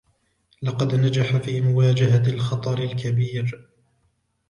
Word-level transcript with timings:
لقد 0.61 0.95
نجح 0.95 1.37
في 1.37 1.61
مواجهة 1.61 2.29
الخطر 2.33 2.77
الكبير. 2.83 3.69